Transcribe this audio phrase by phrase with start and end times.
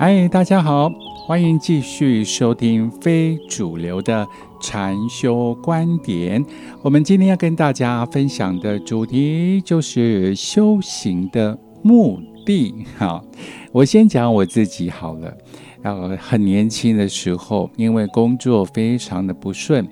[0.00, 0.88] 嗨，大家好，
[1.26, 4.24] 欢迎继续收听非主流的
[4.60, 6.46] 禅修观点。
[6.82, 12.86] 我们今天要跟大家分享的主题就是修行的目的。
[12.96, 13.24] 好，
[13.72, 15.36] 我先讲我自己好了。
[15.82, 19.84] 呃，很年轻的时候，因为工作非常的不顺，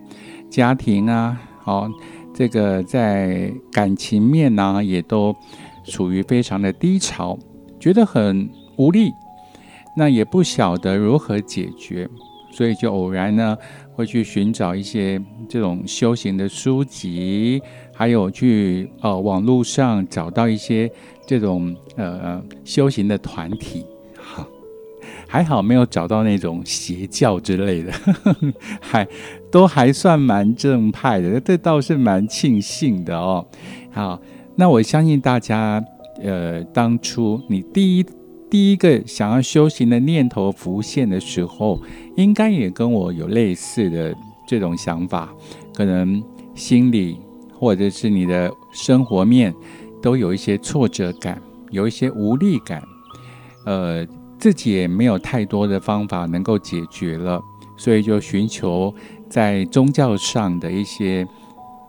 [0.48, 1.90] 家庭啊，好，
[2.32, 5.34] 这个在感情面呢，也都
[5.84, 7.36] 处于非常的低潮，
[7.80, 9.10] 觉得很无力。
[9.96, 12.06] 那也不晓得如何解决，
[12.52, 13.56] 所以就偶然呢，
[13.94, 17.62] 会去寻找一些这种修行的书籍，
[17.94, 20.90] 还有去呃网络上找到一些
[21.26, 23.86] 这种呃修行的团体，
[24.16, 24.46] 哈，
[25.26, 27.90] 还好没有找到那种邪教之类的，
[28.80, 29.08] 还
[29.50, 33.46] 都还算蛮正派的，这倒是蛮庆幸的哦。
[33.90, 34.20] 好，
[34.56, 35.82] 那我相信大家，
[36.22, 38.06] 呃，当初你第一。
[38.48, 41.80] 第一个想要修行的念头浮现的时候，
[42.16, 44.14] 应该也跟我有类似的
[44.46, 45.34] 这种想法，
[45.74, 46.22] 可能
[46.54, 47.18] 心里
[47.52, 49.52] 或者是你的生活面
[50.00, 52.82] 都有一些挫折感，有一些无力感，
[53.64, 54.06] 呃，
[54.38, 57.42] 自己也没有太多的方法能够解决了，
[57.76, 58.94] 所以就寻求
[59.28, 61.26] 在宗教上的一些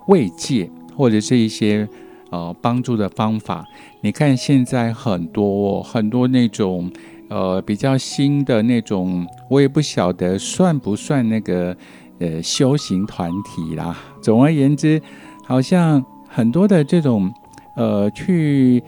[0.07, 1.87] 慰藉，或者是一些。
[2.29, 3.65] 呃，帮助的方法，
[4.01, 6.91] 你看现在很多很多那种
[7.29, 11.73] 呃比较新的那种，我也不晓得算不算那个
[12.19, 13.95] 呃修行团体啦。
[14.21, 15.01] 总而言之，
[15.45, 17.33] 好像很多的这种
[17.77, 18.83] 呃去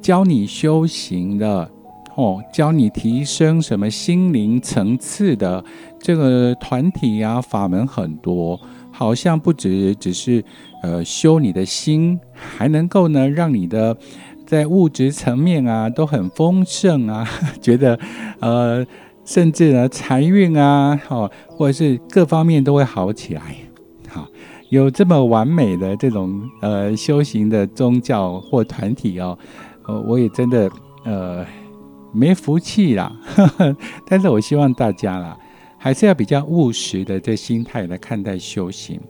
[0.00, 1.70] 教你修行的
[2.16, 5.62] 哦，教你提升什么心灵层次的
[6.00, 8.58] 这个团体啊法门很多，
[8.90, 10.42] 好像不止只是。
[10.82, 13.96] 呃，修你的心，还能够呢，让你的
[14.46, 17.26] 在物质层面啊都很丰盛啊，
[17.62, 17.98] 觉得
[18.40, 18.84] 呃，
[19.24, 23.42] 甚至呢财运啊，好，或者是各方面都会好起来。
[24.08, 24.26] 好，
[24.70, 29.38] 有这么完美的这种呃修行的宗教或团体哦，
[29.86, 30.68] 呃，我也真的
[31.04, 31.46] 呃
[32.12, 33.16] 没福气啦。
[34.06, 35.38] 但是我希望大家啦，
[35.78, 39.00] 还是要比较务实的这心态来看待修行。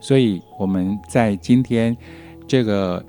[0.00, 1.96] 所以我们在今天
[2.48, 3.04] 这个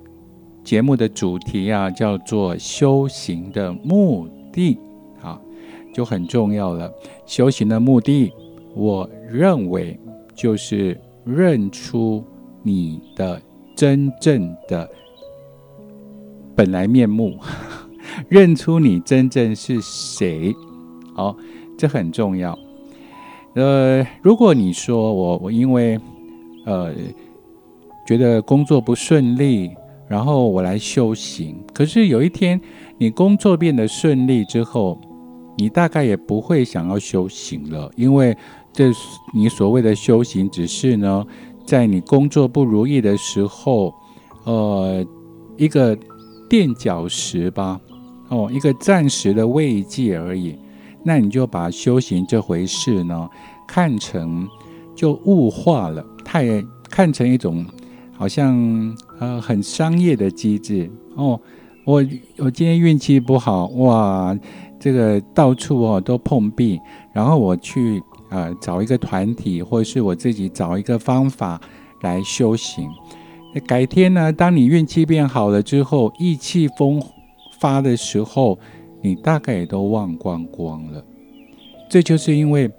[0.63, 4.77] 节目的主题啊，叫做修行的目的，
[5.21, 5.39] 啊，
[5.93, 6.91] 就很重要了。
[7.25, 8.31] 修行的目的，
[8.75, 9.99] 我认为
[10.35, 12.23] 就是认出
[12.61, 13.41] 你的
[13.75, 14.87] 真正的
[16.55, 17.37] 本来面目，
[18.29, 20.53] 认出你真正是谁。
[21.15, 21.35] 好，
[21.77, 22.57] 这很重要。
[23.55, 25.99] 呃，如果你说我我因为
[26.65, 26.93] 呃，
[28.05, 29.71] 觉得工作不顺利，
[30.07, 31.63] 然后我来修行。
[31.73, 32.59] 可是有一天，
[32.97, 34.99] 你工作变得顺利之后，
[35.57, 38.35] 你大概也不会想要修行了，因为
[38.71, 38.91] 这
[39.33, 41.25] 你所谓的修行，只是呢，
[41.65, 43.93] 在你工作不如意的时候，
[44.45, 45.05] 呃，
[45.57, 45.97] 一个
[46.49, 47.79] 垫脚石吧，
[48.29, 50.57] 哦，一个暂时的慰藉而已。
[51.03, 53.29] 那你就把修行这回事呢，
[53.67, 54.47] 看成。
[54.95, 56.45] 就物化了，太
[56.89, 57.65] 看成一种
[58.11, 61.39] 好像呃很商业的机制哦。
[61.83, 62.05] 我
[62.37, 64.37] 我今天运气不好哇，
[64.79, 66.79] 这个到处哦都碰壁，
[67.13, 71.59] 然后我去呃找一个团体，或者是我自己找一个方法
[72.01, 72.87] 来修行。
[73.65, 77.01] 改天呢，当你运气变好了之后，意气风
[77.59, 78.59] 发的时候，
[79.01, 81.03] 你大概也都忘光光了。
[81.89, 82.69] 这就是因为。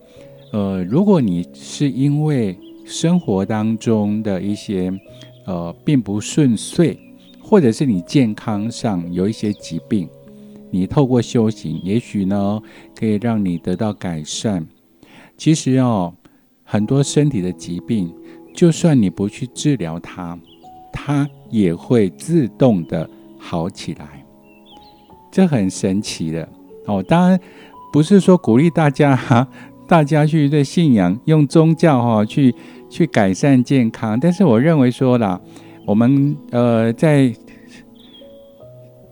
[0.52, 4.92] 呃，如果你是因为生活当中的一些
[5.46, 6.98] 呃并不顺遂，
[7.40, 10.06] 或者是你健康上有一些疾病，
[10.70, 12.60] 你透过修行，也许呢
[12.94, 14.66] 可以让你得到改善。
[15.38, 16.12] 其实哦，
[16.64, 18.14] 很多身体的疾病，
[18.54, 20.38] 就算你不去治疗它，
[20.92, 23.08] 它也会自动的
[23.38, 24.22] 好起来，
[25.30, 26.46] 这很神奇的
[26.86, 27.02] 哦。
[27.02, 27.40] 当然
[27.90, 29.48] 不是说鼓励大家哈。
[29.88, 32.54] 大家去对信仰用宗教哈去
[32.88, 35.38] 去改善健康，但是我认为说啦，
[35.86, 37.30] 我们呃在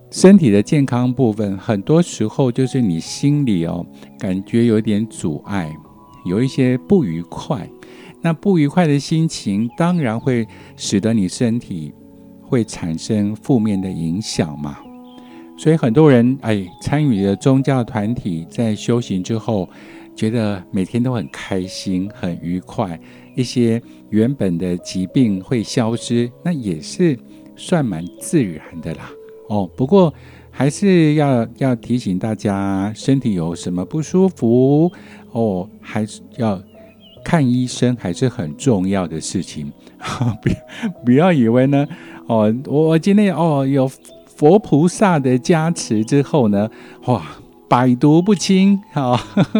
[0.09, 3.85] 身体的健康部分，很多时候就是你心里哦
[4.17, 5.71] 感觉有点阻碍，
[6.25, 7.69] 有一些不愉快，
[8.21, 11.93] 那不愉快的心情当然会使得你身体
[12.41, 14.79] 会产生负面的影响嘛。
[15.57, 19.69] 所以很多人哎参与了宗教团体，在修行之后。
[20.15, 22.99] 觉得每天都很开心、很愉快，
[23.35, 27.17] 一些原本的疾病会消失，那也是
[27.55, 29.09] 算蛮自然的啦。
[29.49, 30.13] 哦，不过
[30.49, 34.91] 还是要要提醒大家，身体有什么不舒服
[35.31, 36.61] 哦，还是要
[37.23, 39.71] 看医生，还是很重要的事情。
[40.41, 40.49] 不
[41.05, 41.87] 不要以为呢，
[42.27, 43.89] 哦，我今天哦有
[44.25, 46.69] 佛菩萨的加持之后呢，
[47.05, 47.25] 哇，
[47.71, 49.17] 百毒不侵啊，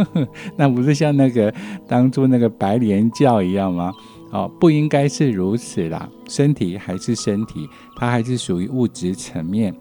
[0.57, 1.53] 那不是像那个
[1.87, 3.93] 当初那个白莲教一样吗？
[4.33, 6.09] 哦，不应该是如此啦。
[6.27, 7.65] 身体还是身体，
[7.95, 9.73] 它还是属于物质层面。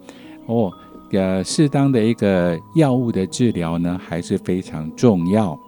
[0.46, 0.72] 哦，
[1.10, 5.58] 呃，适当的一个药物的治疗呢，还是非常重要。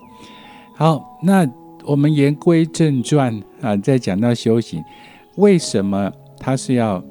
[0.76, 1.44] 好，那
[1.84, 4.80] 我们言归正传啊，再讲到修行，
[5.36, 7.02] 为什么它是要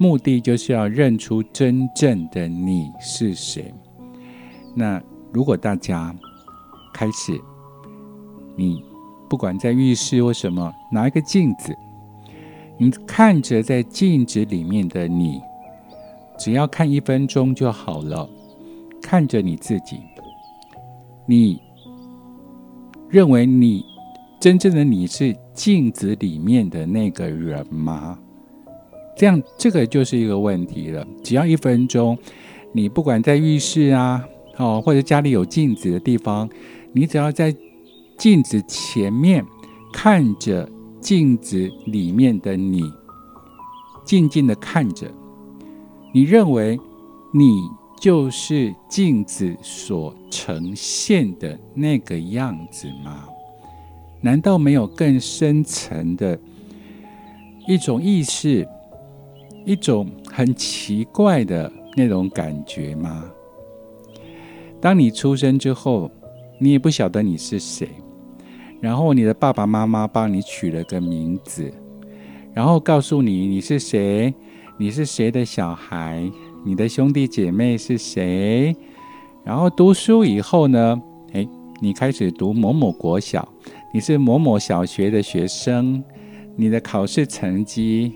[0.00, 3.70] 目的就是要认出真正的你是谁？
[4.74, 6.14] 那如果大家
[6.92, 7.40] 开始，
[8.56, 8.84] 你。
[9.26, 11.74] 不管在浴室或什么，拿一个镜子，
[12.78, 15.40] 你看着在镜子里面的你，
[16.38, 18.28] 只要看一分钟就好了。
[19.02, 19.98] 看着你自己，
[21.26, 21.60] 你
[23.08, 23.84] 认为你
[24.38, 28.16] 真正的你是镜子里面的那个人吗？
[29.16, 31.04] 这样，这个就是一个问题了。
[31.24, 32.16] 只要一分钟，
[32.72, 34.22] 你不管在浴室啊，
[34.56, 36.48] 哦，或者家里有镜子的地方，
[36.92, 37.54] 你只要在。
[38.16, 39.44] 镜子前面
[39.92, 40.70] 看着
[41.00, 42.80] 镜子里面的你，
[44.04, 45.10] 静静的看着。
[46.12, 46.78] 你认为
[47.32, 47.68] 你
[48.00, 53.24] 就是镜子所呈现的那个样子吗？
[54.20, 56.38] 难道没有更深层的
[57.66, 58.64] 一种意识，
[59.66, 63.28] 一种很奇怪的那种感觉吗？
[64.84, 66.10] 当你出生之后，
[66.58, 67.88] 你也不晓得你是谁。
[68.82, 71.72] 然后你的爸爸妈妈帮你取了个名字，
[72.52, 74.34] 然后告诉你你是谁，
[74.76, 76.30] 你是谁的小孩，
[76.66, 78.76] 你的兄弟姐妹是谁。
[79.42, 81.00] 然后读书以后呢，
[81.32, 81.48] 哎，
[81.80, 83.48] 你开始读某某国小，
[83.94, 86.04] 你是某某小学的学生，
[86.56, 88.12] 你的考试成绩，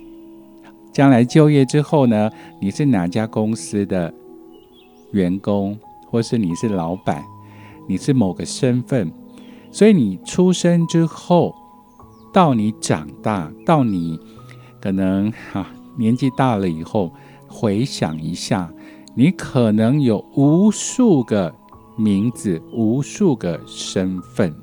[0.92, 2.30] 将来就业之后呢，
[2.60, 4.12] 你是哪家公司的
[5.12, 5.74] 员工，
[6.10, 7.24] 或是你是老板，
[7.86, 9.12] 你是某个身份。
[9.70, 11.54] 所以你出生之后，
[12.32, 14.18] 到你长大，到你
[14.80, 15.66] 可能哈
[15.96, 17.12] 年纪大了以后，
[17.46, 18.72] 回想一下，
[19.14, 21.54] 你可能有无数个
[21.96, 24.54] 名字，无数个身份。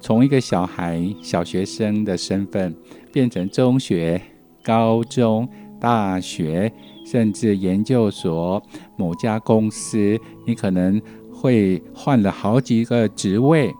[0.00, 2.74] 从一个小孩、小学生的身份，
[3.12, 4.20] 变成中学、
[4.62, 5.48] 高中、
[5.80, 6.70] 大学，
[7.04, 8.62] 甚至研究所、
[8.96, 11.00] 某家公司，你可能。
[11.32, 13.74] 会换了好几个职位，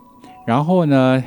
[0.47, 1.23] 然后呢，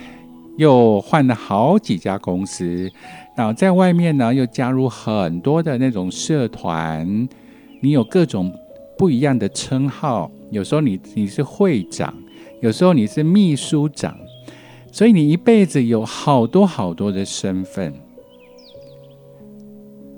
[0.56, 2.90] 又换了好几家公司，
[3.36, 7.28] 然后在外面呢，又加入很多的那种社团，
[7.80, 8.52] 你有各种
[8.98, 12.12] 不一样的称号，有时候你你是会长，
[12.60, 14.16] 有时候你是秘书长，
[14.90, 17.94] 所以你一辈子有好多好多的身份，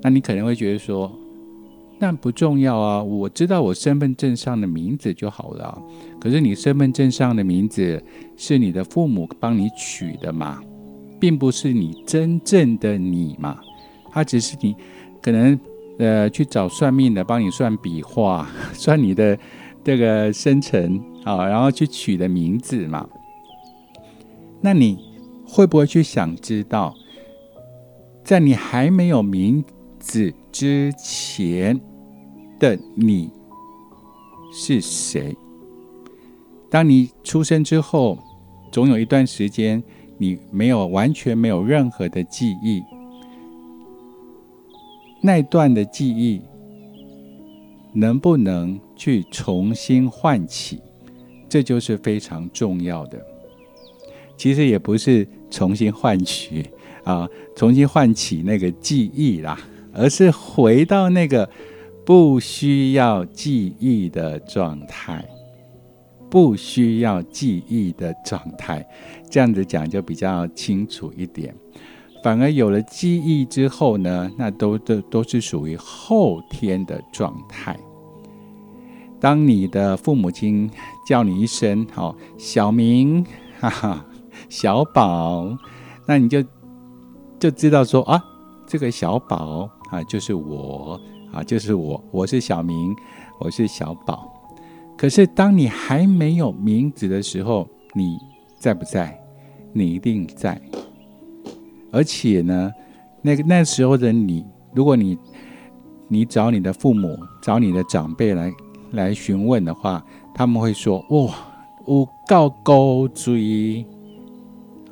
[0.06, 1.10] 那你可能会觉得说。
[1.98, 5.82] 那不重要啊，我知道我身份证上的名字就好了。
[6.20, 8.00] 可是你身份证上的名字
[8.36, 10.62] 是你的父母帮你取的嘛，
[11.18, 13.58] 并不是你真正的你嘛。
[14.12, 14.76] 他只是你
[15.22, 15.58] 可能
[15.98, 19.36] 呃去找算命的帮你算笔画，算你的
[19.82, 23.08] 这个生辰啊，然后去取的名字嘛。
[24.60, 24.98] 那你
[25.46, 26.94] 会不会去想知道，
[28.22, 29.64] 在你还没有名？
[30.06, 31.78] 子之前
[32.60, 33.28] 的你
[34.52, 35.36] 是谁？
[36.70, 38.16] 当你出生之后，
[38.70, 39.82] 总有一段时间
[40.16, 42.80] 你没有完全没有任何的记忆，
[45.20, 46.40] 那段的记忆
[47.92, 50.80] 能不能去重新唤起？
[51.48, 53.20] 这就是非常重要的。
[54.36, 56.64] 其实也不是重新唤取
[57.02, 59.58] 啊，重新唤起那个记忆啦。
[59.96, 61.48] 而是回到那个
[62.04, 65.24] 不需要记忆的状态，
[66.30, 68.86] 不需要记忆的状态，
[69.30, 71.54] 这样子讲就比较清楚一点。
[72.22, 77.78] 反而有了记忆之后呢，那都都都是属于后天的状态。
[79.20, 80.70] 当你的父母亲
[81.08, 83.24] 叫你一声“好小明”，
[83.58, 84.04] 哈哈，
[84.48, 85.56] 小宝，
[86.06, 86.44] 那你就
[87.38, 88.22] 就知道说啊，
[88.66, 89.70] 这个小宝。
[89.90, 91.00] 啊，就是我
[91.33, 92.95] 啊，就是我，我是小明，
[93.38, 94.33] 我是小宝。
[94.97, 98.19] 可是当你还没有名字的时候，你
[98.59, 99.19] 在不在？
[99.73, 100.61] 你一定在。
[101.93, 102.73] 而且呢，
[103.23, 105.19] 那个那时候的你，如果你
[106.09, 108.52] 你找你的父母、找你的长辈来
[108.93, 111.35] 来询问的话，他们会说：“哇，
[111.87, 113.85] 有够高追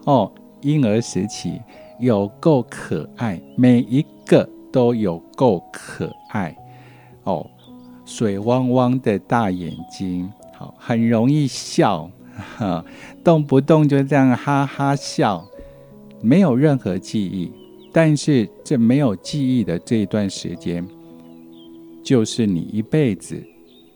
[0.05, 1.61] 哦，婴儿时期
[1.99, 6.53] 有够可爱，每一个都有够可爱
[7.23, 7.49] 哦，
[8.05, 12.11] 水汪汪的大眼睛，好，很容易笑，
[12.57, 12.85] 哈，
[13.23, 15.47] 动不动就这样哈哈笑，
[16.21, 17.53] 没有任何记忆。”
[17.95, 20.85] 但是这没有记忆的这一段时间，
[22.03, 23.41] 就是你一辈子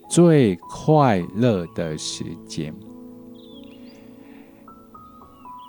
[0.09, 2.73] 最快乐的时间。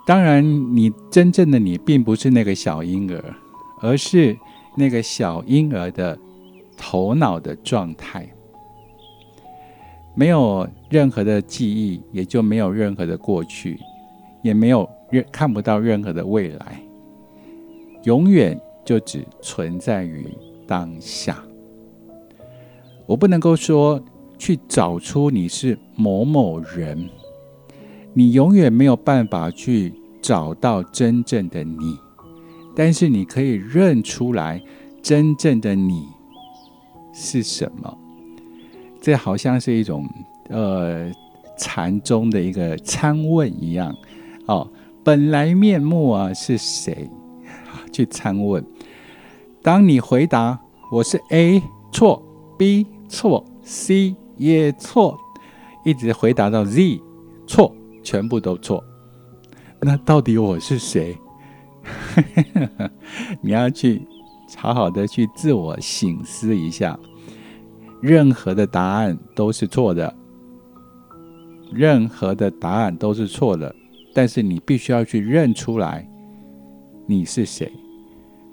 [0.05, 3.33] 当然，你真正的你并不是那个小婴儿，
[3.81, 4.37] 而是
[4.79, 6.17] 那个小婴儿的
[6.77, 8.25] 头脑的状态。
[10.15, 13.77] 没有任何的记忆，也就没有任何的过去，
[14.41, 16.81] 也没有任看不到任何的未来。
[18.03, 20.25] 永远就只存在于
[20.65, 21.37] 当下。
[23.05, 24.01] 我不能够说
[24.37, 27.09] 去找出你是某某人，
[28.13, 31.97] 你永远没有办法去找到真正的你，
[32.79, 34.63] 但是你可以认出来
[35.03, 36.07] 真正的你
[37.11, 37.97] 是什么。
[39.01, 40.07] 这好像是一种
[40.47, 41.11] 呃
[41.57, 43.93] 禅宗的一个参问一样
[44.45, 44.65] 哦，
[45.03, 47.09] 本来面目啊是谁？
[47.91, 48.65] 去参问，
[49.61, 50.57] 当你回答
[50.89, 52.23] 我是 A 错
[52.57, 55.19] ，B 错，C 也错，
[55.83, 57.01] 一直回答到 Z
[57.45, 58.81] 错，全部都错，
[59.81, 61.17] 那到底我是谁？
[63.41, 64.01] 你要去
[64.57, 66.97] 好好的去自我醒思一下，
[68.01, 70.13] 任何的答案都是错的，
[71.71, 73.75] 任何的答案都是错的，
[74.13, 76.07] 但是你必须要去认出来。
[77.05, 77.71] 你是谁？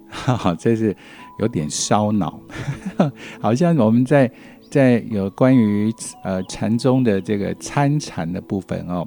[0.09, 0.97] 哈哈，这是
[1.39, 2.41] 有点烧脑，
[3.41, 4.31] 好像我们在
[4.71, 5.93] 在有关于
[6.25, 9.07] 呃禅宗的这个参禅的部分哦，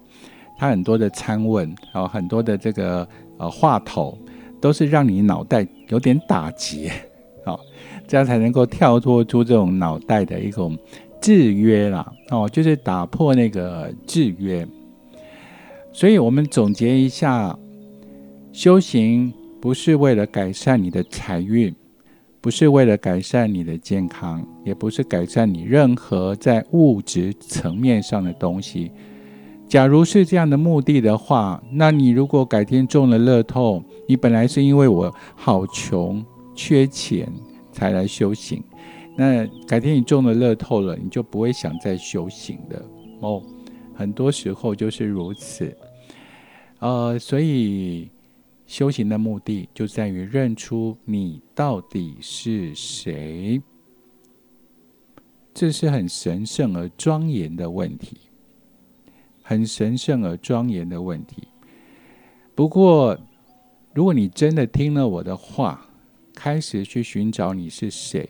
[0.57, 4.15] 它很多的参问哦，很多的这个呃话头，
[4.59, 6.91] 都是让你脑袋有点打结，
[7.45, 7.59] 好，
[8.07, 10.77] 这样才能够跳脱出这种脑袋的一种
[11.21, 14.67] 制约啦，哦，就是打破那个制约。
[15.91, 17.57] 所以我们总结一下
[18.51, 19.33] 修行。
[19.61, 21.75] 不是为了改善你的财运，
[22.39, 28.89] 不是为了改善你的健康，也不是改善你任何在物质层面上的东西。
[29.69, 37.31] 假如是这样的目的的话，那你如果改天中了乐透，你本来是因为我好穷、缺钱
[37.71, 38.63] 才来修行，
[39.15, 42.83] 那改天你中了乐透了，你就不会想再修行的
[43.19, 43.43] 哦。
[43.93, 45.73] 很多时候就是如此，
[46.79, 48.09] 呃，所以。
[48.65, 53.59] 修行的目的就在于认出你到底是谁，
[55.55, 58.15] 这是很神圣而庄严的问题，
[59.49, 61.47] 很神圣而庄严的问题。
[62.53, 63.17] 不过，
[63.95, 65.89] 如果你真的听了我的话，
[66.35, 68.29] 开始去寻找你是谁，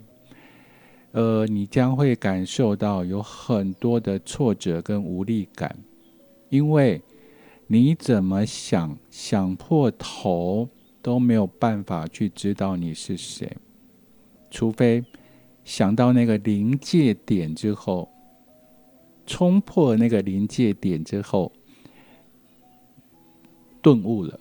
[1.12, 5.76] 呃，你将会感受到有很多的挫折跟无力感，
[6.48, 7.02] 因为。
[7.72, 10.68] 你怎么想想破头
[11.04, 13.58] 都没有办法去知道你是谁，
[14.50, 15.04] 除非
[15.64, 18.10] 想到那个临界点之后，
[19.30, 21.52] 冲破那个临界点之后，
[23.80, 24.40] 顿悟了，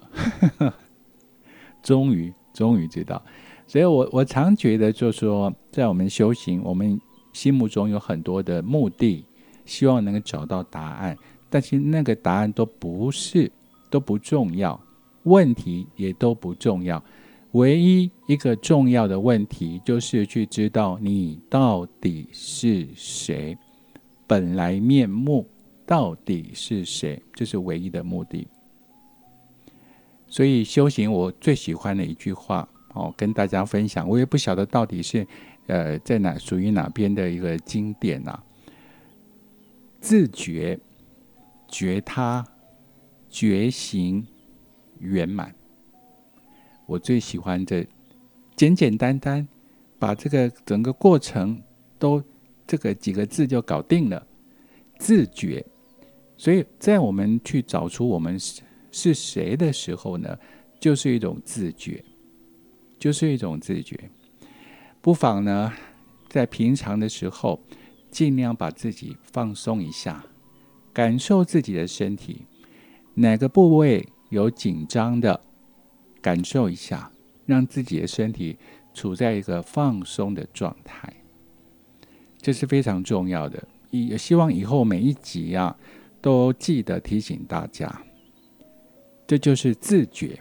[1.84, 3.22] 终于终于知道。
[3.66, 6.98] 所以我我常觉得，就是说，在我们修行，我们
[7.34, 9.26] 心目中有很多的目的，
[9.66, 11.14] 希望能够找到答案。
[11.50, 13.52] 但是那个答案都不是，
[13.90, 14.80] 都不重要，
[15.24, 17.02] 问题也都不重要。
[17.52, 23.56] 唯一一个重要的问题就是去知道你到底是谁，
[24.28, 25.48] 本来面目
[25.84, 28.46] 到底是谁，这是唯一的目的。
[30.28, 34.08] 所以修行，我最喜欢的一句话哦，跟大家分享。
[34.08, 35.26] 我也不晓得到底是
[35.66, 38.44] 呃在哪属于哪边的一个经典啊，
[40.00, 40.78] 自觉。
[41.70, 42.42] 觉他，
[43.28, 44.26] 觉行
[45.00, 45.54] 圆满。
[46.86, 47.86] 我最喜欢这
[48.56, 49.46] 简简单单，
[49.98, 51.62] 把这个整个过程
[51.98, 52.24] 都
[52.68, 54.24] 这个几个字就搞定了。
[54.98, 55.64] 自觉，
[56.36, 60.38] 所以在我们去找出我们是是谁的时候呢，
[60.78, 62.04] 就是一种自觉，
[62.98, 63.98] 就是一种自觉。
[65.00, 65.72] 不妨呢，
[66.28, 67.60] 在平常的时候，
[68.10, 70.24] 尽量把自己放松一下。
[70.92, 72.42] 感受自己的身体，
[73.14, 75.40] 哪个部位有紧张的，
[76.20, 77.12] 感受一下，
[77.46, 78.58] 让自己的身体
[78.92, 81.17] 处在一个放松的状态，
[82.48, 83.62] 这是非常重要的。
[83.90, 85.76] 也希望以后每一集啊，
[86.18, 88.02] 都记得提醒大家，
[89.26, 90.40] 这就是自觉。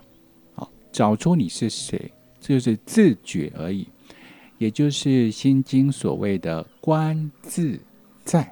[0.54, 2.10] 好，找出你是谁，
[2.40, 3.86] 这就是自觉而已。
[4.58, 7.78] 也就是《心经》所谓的“观自
[8.24, 8.50] 在”，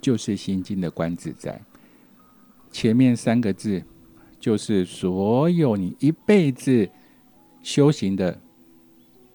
[0.00, 1.60] 就是《心经》的“观自在”。
[2.70, 3.82] 前面三个字，
[4.38, 6.88] 就是所有你一辈子
[7.60, 8.40] 修行的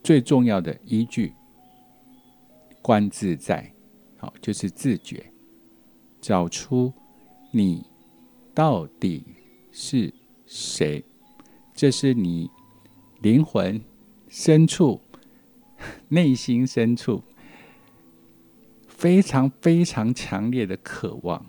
[0.02, 1.34] 最重要的依据。
[2.84, 3.74] 观自在，
[4.18, 5.32] 好，就是自觉，
[6.22, 6.94] 找出
[7.50, 7.84] 你
[8.54, 9.26] 到底
[9.72, 10.14] 是
[10.46, 11.04] 谁，
[11.74, 12.52] 这是你
[13.22, 13.82] 灵魂
[14.28, 15.02] 深处。
[16.08, 17.24] 内心深处
[18.88, 21.46] 非常非常强烈的渴望，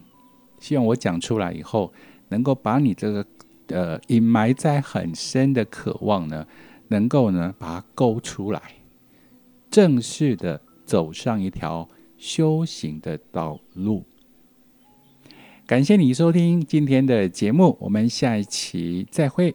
[0.58, 1.92] 希望我讲出来以后，
[2.30, 3.26] 能够把你这个
[3.68, 6.48] 呃隐埋在很深的渴望呢，
[6.88, 8.60] 能够呢把它勾出来，
[9.70, 14.04] 正式的走上一条修行的道路。
[15.66, 19.54] 感谢你收听今天的节目我们下一期再会。